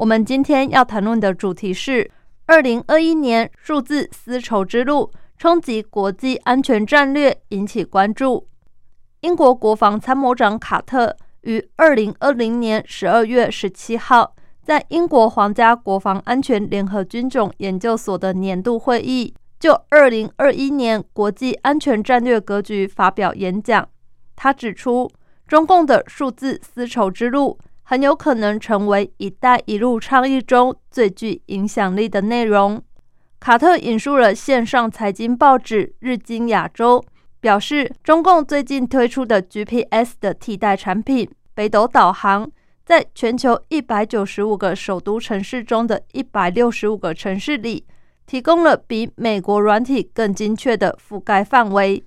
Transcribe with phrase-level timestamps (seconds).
[0.00, 2.10] 我们今天要谈论的主题是
[2.46, 8.48] 二零二一年数字丝绸之路冲击国际安全战略，引起关注。
[9.20, 23.86] 英国国防参谋长卡特于二零二零年十二月十七号在英国皇家国防安全联合军种研究所的年度会议，就二零二一年国际安全战略格局发表演讲。
[24.34, 25.10] 他指出，
[25.46, 27.58] 中共的数字丝绸之路
[27.90, 32.80] 很有可能成为“一带一路”倡议中最具影响力的内容。
[33.40, 37.00] 卡特引述了线上财经报纸《日经亚洲》，
[37.40, 42.48] 表示中共最近推出的 GPS 的替代产品——北斗导航，
[42.86, 47.84] 在全球一百九十五个首都城市中的一百六十五个城市里，
[48.24, 52.04] 提供了比美国软体更精确的覆盖范围。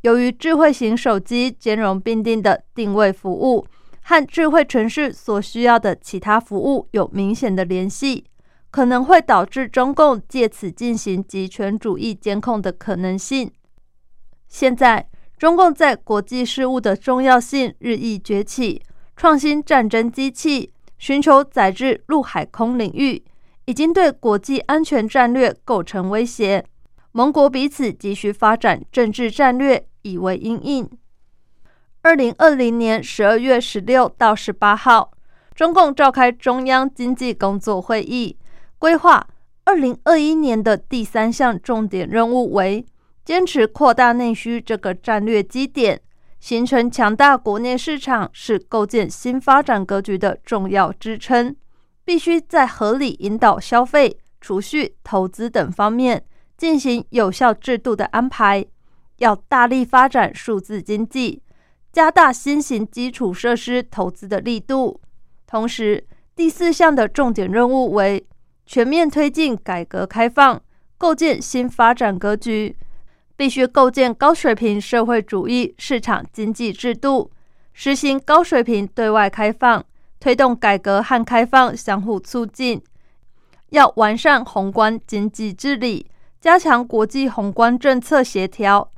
[0.00, 3.66] 由于智慧型手机兼容并定的定位服务
[4.02, 8.24] 和智慧城市所需要的其他服务有明显的联系，
[8.70, 13.50] 可能会导致中共借此进行集权主义监控的可能性。
[14.48, 15.08] 现在，
[15.38, 18.82] 中共在国际事务的重要性日益崛起，
[19.16, 23.24] 创新战争机器，寻求载至陆海空领域，
[23.64, 26.64] 已经对国际安全战略构成威胁。
[27.12, 29.86] 盟国彼此急需发展政治战略。
[30.02, 30.90] 以为应应。
[32.04, 35.12] 二零二零年十二月十六到十八号，
[35.54, 38.36] 中共召开中央经济工作会议，
[38.76, 39.24] 规划
[39.64, 42.84] 二零二一年的第三项重点任务为
[43.24, 46.00] 坚持扩大内需这个战略基点，
[46.40, 51.54] 形成强大国内市场是构建新发展格局的重要支撑。
[52.04, 56.24] 必须在合理引导消费、储蓄、投资等方面
[56.56, 58.66] 进行有效制度的安排。
[59.18, 61.41] 要大力发展数字经济，
[61.92, 65.00] 加大新型基础设施投资的力度。
[65.46, 66.04] 同时，
[66.34, 68.26] 第四项的重点任务为
[68.64, 70.60] 全面推进改革开放，
[70.96, 72.76] 构建新发展格局。
[73.34, 77.32] 必须构建高水平社会主义市场经济制度，
[77.72, 79.84] 实行高水平对外开放，
[80.20, 82.80] 推动改革和开放相互促进。
[83.70, 86.06] 要完善宏观经济治理，
[86.40, 88.88] 加强国际宏观政策协调。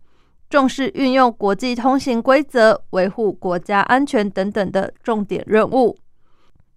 [0.50, 5.96] 重视运用国际通行规则，维护国家安全等等的重点任务，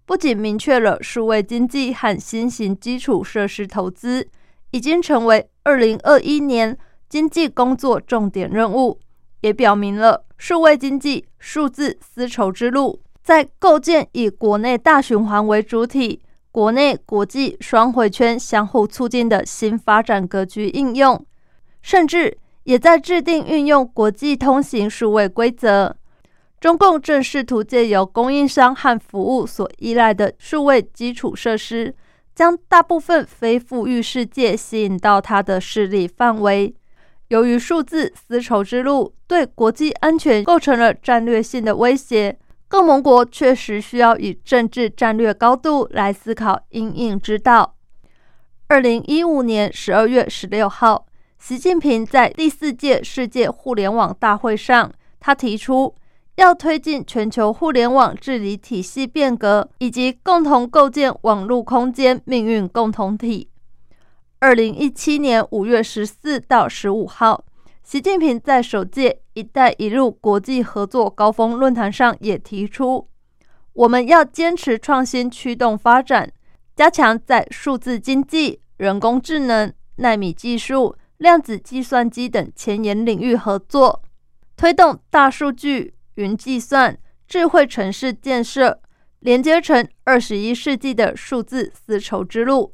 [0.04, 4.26] 不仅明确了数位经济和新型基础设施投资
[4.72, 6.76] 已经成为二零二一年
[7.08, 8.98] 经济工作重点任务，
[9.42, 21.24] 也表明了数位经济数字丝绸之路在构建以国内大循环为主体、国内国际双回圈相互促进的新发展格局应用，
[21.80, 22.36] 甚至。
[22.68, 25.96] 也在制定运用国际通行数位规则。
[26.60, 31.94] 中共正试图借由供应商和服务所依赖的数位基础设施，
[32.34, 36.74] 将大部分非富裕世界吸引到它的势力范围。
[37.28, 47.76] 由于数字丝绸之路对国际安全构成了战略性的威胁，各盟国确实需要以政治战略高度来思考应应之道。
[48.66, 51.07] 二零一五年十二月十六号。
[51.38, 55.94] 习近平在第四届世界互联网大会上，他提出
[56.34, 63.48] 要推进全球互联网治理体系变革，以及共同构建网络空间命运共同体。
[64.40, 67.44] 二零一七年五月十四到十五号，
[67.82, 73.08] 习近平在首届“一带一路”国际合作高峰论坛上也提出，
[73.72, 76.30] 我们要坚持创新驱动发展，
[76.76, 80.94] 加强在数字经济、人工智能、纳米技术。
[81.18, 84.02] 量子计算机等前沿领域合作，
[84.56, 88.80] 推动大数据、云计算、智慧城市建设，
[89.18, 92.72] 连接成二十一世纪的数字丝绸之路。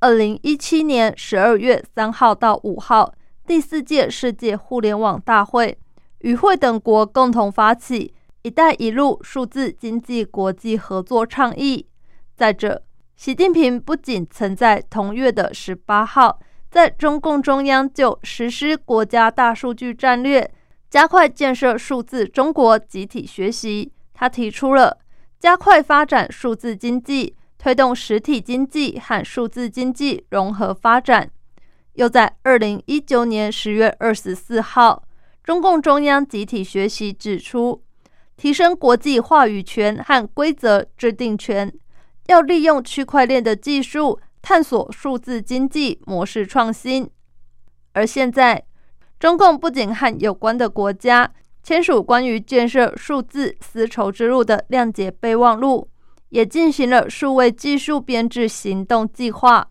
[0.00, 3.14] 二零一七年十二月三号到五号，
[3.46, 5.78] 第四届世界互联网大会
[6.20, 8.12] 与会等国共同发起
[8.42, 11.86] “一带一路”数字经济国际合作倡议。
[12.34, 12.82] 再者，
[13.14, 16.40] 习近平不仅曾在同月的十八号。
[16.70, 20.48] 在中共中央就实施国家大数据战略，
[20.88, 24.98] 加快建设数字中国集体学习，他提出了
[25.40, 31.28] 加快发展数字经济、推动实体经济和数字经济融合发展。
[31.94, 35.02] 又在二零一九年十月二十四号，
[35.42, 37.82] 中共中央集体学习指出，
[38.36, 41.70] 提升国际话语权和规则制定权，
[42.28, 47.08] 要利用区块链的技术探索数字经济模式创新。
[47.92, 48.64] 而现在，
[49.18, 51.32] 中共不仅和有关的国家
[51.62, 55.88] 签署关于建设数字丝绸之路的谅解备忘录，
[56.30, 59.68] 也进行了数位技术编制行动计划。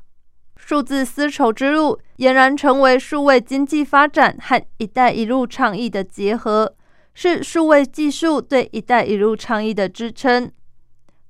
[0.55, 6.75] 数字丝绸之路俨然成为数位经济发展和“一带一路”倡议的结合，
[7.13, 10.51] 是数位技术对“一带一路”倡议的支撑。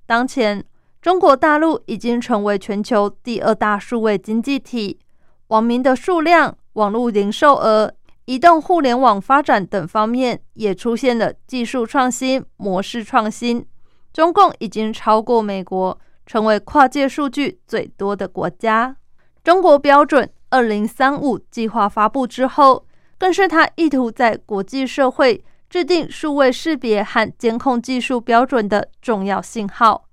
[0.08, 0.66] 当前，
[1.02, 5.00] 中国大陆已经成为全球第二大数位经济体，
[5.48, 7.94] 网民的数量、网络零售额、
[8.26, 13.66] 移动互联网发展等方面也出现了技术创新、模式创新。
[14.12, 18.98] 中共已经超过美国，成为跨界数据最多的国家。
[19.42, 22.86] 中国标准二零三五计划发布之后，
[23.18, 30.09] 更是他意图在国际社会制定数位识别和监控技术标准的重要信号。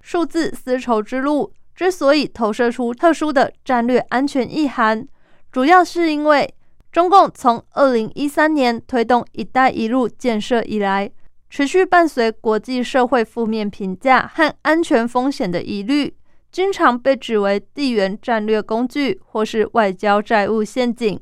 [0.00, 5.06] 数字丝绸之路之所以投射出特殊的战略安全意涵，
[5.50, 6.52] 主要是因为
[6.92, 11.10] 中共从二零一三年推动“一带一路”建设以来，
[11.48, 16.14] 持续伴随国际社会负面评价和安全风险的疑虑。
[16.52, 21.20] 经常被指为地缘战略工具或是外交债务陷阱。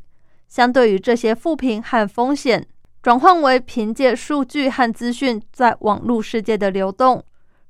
[0.48, 2.66] 相对于这些负评和风险，
[3.02, 7.22] 转换为凭借数据和资讯在网络世界的流动，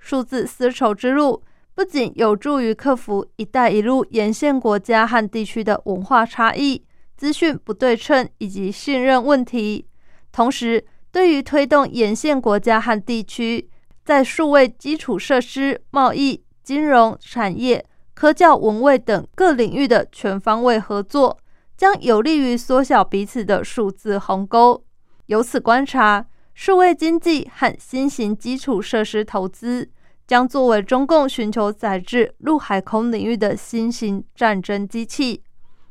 [0.08, 1.42] 数字丝绸之路
[1.74, 6.82] 不仅有助于克服“一带一路”沿线国家和地区的文化差异、
[7.14, 9.86] 资讯不对称以及信任问题，
[10.32, 10.82] 同时
[11.12, 13.68] 对于推动沿线国家和地区
[14.02, 16.42] 在数位基础设施、贸易。
[16.62, 17.84] 金融产业、
[18.14, 21.38] 科教、文卫等各领域的全方位合作，
[21.76, 24.82] 将有利于缩小彼此的数字鸿沟。
[25.26, 29.90] 由此观察，数位经济和新型基础设施投资
[30.28, 35.42] 将作为中共寻求载至陆海空领域的新型战争机器，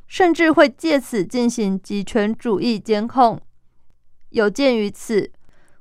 [0.08, 3.38] 甚至会借此进行集权主义监控。
[4.30, 5.32] 有鉴于此，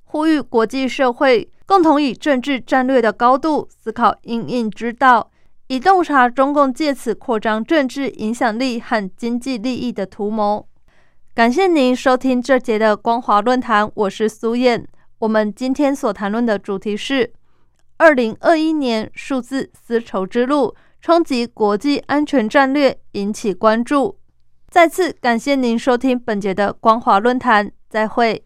[0.04, 1.48] 呼吁国际社会。
[1.66, 5.32] 共同以政治战略的高度思考应应之道，
[5.66, 10.68] 以洞察中共借此扩张政治影响力和经济利益的图谋。
[11.34, 14.86] 感谢您收听这节的光华论坛，我是苏燕。
[15.18, 17.32] 我们今天所谈论的主题是
[17.98, 24.18] 二零二一年数字丝绸之路冲击国际安全战略，引起关注。
[24.68, 28.44] 再次感谢您收听本节的光华论坛，再会。